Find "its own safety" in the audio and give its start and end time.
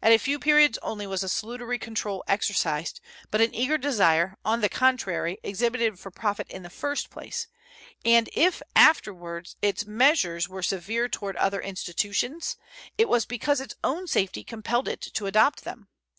13.60-14.42